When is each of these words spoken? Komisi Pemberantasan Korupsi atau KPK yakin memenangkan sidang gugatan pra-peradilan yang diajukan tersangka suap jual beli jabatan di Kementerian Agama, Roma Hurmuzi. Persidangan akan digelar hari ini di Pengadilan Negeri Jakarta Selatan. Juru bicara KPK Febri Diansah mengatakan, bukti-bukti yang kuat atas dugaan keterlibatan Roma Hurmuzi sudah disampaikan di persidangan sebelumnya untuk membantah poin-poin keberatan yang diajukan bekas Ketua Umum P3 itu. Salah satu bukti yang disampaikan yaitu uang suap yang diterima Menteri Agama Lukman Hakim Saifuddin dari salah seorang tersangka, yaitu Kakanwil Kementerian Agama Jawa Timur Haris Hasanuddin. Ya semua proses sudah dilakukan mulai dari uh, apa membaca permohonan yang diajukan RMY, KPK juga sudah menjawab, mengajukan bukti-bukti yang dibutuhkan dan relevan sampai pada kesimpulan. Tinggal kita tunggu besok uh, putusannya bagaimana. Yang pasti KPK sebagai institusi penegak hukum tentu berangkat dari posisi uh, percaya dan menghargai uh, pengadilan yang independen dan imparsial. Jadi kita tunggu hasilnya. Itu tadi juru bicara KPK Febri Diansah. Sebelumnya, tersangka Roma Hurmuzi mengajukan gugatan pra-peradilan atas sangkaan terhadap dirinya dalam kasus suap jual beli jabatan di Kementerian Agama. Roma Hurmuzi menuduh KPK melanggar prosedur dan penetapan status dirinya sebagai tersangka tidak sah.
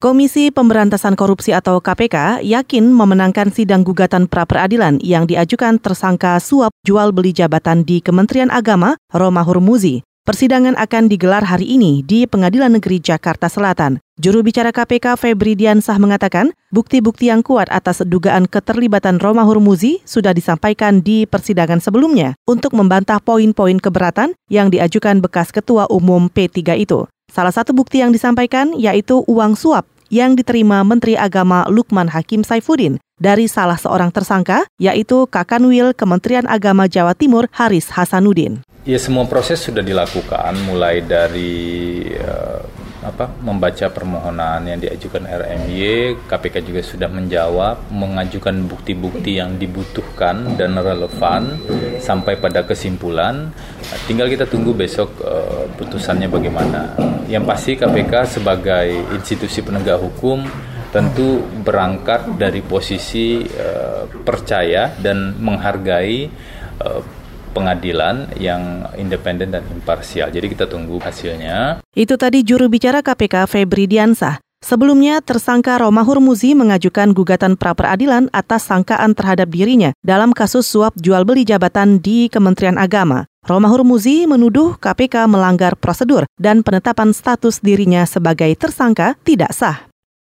Komisi 0.00 0.48
Pemberantasan 0.48 1.12
Korupsi 1.12 1.52
atau 1.52 1.76
KPK 1.76 2.40
yakin 2.40 2.88
memenangkan 2.88 3.52
sidang 3.52 3.84
gugatan 3.84 4.32
pra-peradilan 4.32 4.96
yang 5.04 5.28
diajukan 5.28 5.76
tersangka 5.76 6.40
suap 6.40 6.72
jual 6.88 7.12
beli 7.12 7.36
jabatan 7.36 7.84
di 7.84 8.00
Kementerian 8.00 8.48
Agama, 8.48 8.96
Roma 9.12 9.44
Hurmuzi. 9.44 10.00
Persidangan 10.24 10.72
akan 10.80 11.04
digelar 11.04 11.44
hari 11.44 11.76
ini 11.76 12.00
di 12.00 12.24
Pengadilan 12.24 12.80
Negeri 12.80 12.96
Jakarta 12.96 13.52
Selatan. 13.52 14.00
Juru 14.16 14.40
bicara 14.40 14.72
KPK 14.72 15.20
Febri 15.20 15.52
Diansah 15.52 16.00
mengatakan, 16.00 16.56
bukti-bukti 16.72 17.28
yang 17.28 17.44
kuat 17.44 17.68
atas 17.68 18.00
dugaan 18.00 18.48
keterlibatan 18.48 19.20
Roma 19.20 19.44
Hurmuzi 19.44 20.00
sudah 20.08 20.32
disampaikan 20.32 21.04
di 21.04 21.28
persidangan 21.28 21.84
sebelumnya 21.84 22.40
untuk 22.48 22.72
membantah 22.72 23.20
poin-poin 23.20 23.76
keberatan 23.76 24.32
yang 24.48 24.72
diajukan 24.72 25.20
bekas 25.20 25.52
Ketua 25.52 25.92
Umum 25.92 26.32
P3 26.32 26.80
itu. 26.80 27.04
Salah 27.30 27.54
satu 27.54 27.70
bukti 27.70 28.02
yang 28.02 28.10
disampaikan 28.10 28.74
yaitu 28.74 29.22
uang 29.30 29.54
suap 29.54 29.86
yang 30.10 30.34
diterima 30.34 30.82
Menteri 30.82 31.14
Agama 31.14 31.62
Lukman 31.70 32.10
Hakim 32.10 32.42
Saifuddin 32.42 32.98
dari 33.22 33.46
salah 33.46 33.78
seorang 33.78 34.10
tersangka, 34.10 34.66
yaitu 34.82 35.30
Kakanwil 35.30 35.94
Kementerian 35.94 36.50
Agama 36.50 36.90
Jawa 36.90 37.14
Timur 37.14 37.46
Haris 37.54 37.94
Hasanuddin. 37.94 38.66
Ya 38.82 38.98
semua 38.98 39.28
proses 39.30 39.62
sudah 39.62 39.84
dilakukan 39.84 40.56
mulai 40.66 41.04
dari 41.04 42.02
uh, 42.16 42.64
apa 43.00 43.32
membaca 43.40 43.88
permohonan 43.88 44.60
yang 44.68 44.80
diajukan 44.80 45.24
RMY, 45.24 46.16
KPK 46.28 46.56
juga 46.64 46.80
sudah 46.84 47.08
menjawab, 47.08 47.88
mengajukan 47.88 48.52
bukti-bukti 48.68 49.40
yang 49.40 49.56
dibutuhkan 49.56 50.56
dan 50.60 50.76
relevan 50.76 51.56
sampai 52.00 52.36
pada 52.36 52.64
kesimpulan. 52.68 53.52
Tinggal 54.06 54.30
kita 54.30 54.46
tunggu 54.46 54.70
besok 54.74 55.18
uh, 55.22 55.66
putusannya 55.74 56.30
bagaimana. 56.30 56.94
Yang 57.26 57.44
pasti 57.46 57.72
KPK 57.78 58.12
sebagai 58.38 58.88
institusi 59.14 59.62
penegak 59.62 59.98
hukum 59.98 60.46
tentu 60.90 61.42
berangkat 61.62 62.34
dari 62.34 62.62
posisi 62.62 63.42
uh, 63.42 64.06
percaya 64.26 64.90
dan 64.98 65.38
menghargai 65.38 66.26
uh, 66.82 67.02
pengadilan 67.50 68.30
yang 68.38 68.86
independen 68.94 69.50
dan 69.50 69.66
imparsial. 69.70 70.30
Jadi 70.30 70.46
kita 70.54 70.70
tunggu 70.70 71.02
hasilnya. 71.02 71.82
Itu 71.94 72.14
tadi 72.14 72.46
juru 72.46 72.70
bicara 72.70 73.02
KPK 73.02 73.50
Febri 73.50 73.90
Diansah. 73.90 74.49
Sebelumnya, 74.60 75.24
tersangka 75.24 75.80
Roma 75.80 76.04
Hurmuzi 76.04 76.52
mengajukan 76.52 77.16
gugatan 77.16 77.56
pra-peradilan 77.56 78.28
atas 78.30 78.68
sangkaan 78.68 79.16
terhadap 79.16 79.48
dirinya 79.48 79.96
dalam 80.04 80.36
kasus 80.36 80.68
suap 80.68 80.92
jual 81.00 81.24
beli 81.24 81.48
jabatan 81.48 81.98
di 81.98 82.28
Kementerian 82.28 82.76
Agama. 82.76 83.24
Roma 83.40 83.72
Hurmuzi 83.72 84.28
menuduh 84.28 84.76
KPK 84.76 85.26
melanggar 85.26 85.74
prosedur 85.74 86.28
dan 86.36 86.60
penetapan 86.60 87.16
status 87.16 87.58
dirinya 87.64 88.04
sebagai 88.04 88.52
tersangka 88.54 89.16
tidak 89.24 89.56
sah. 89.56 89.89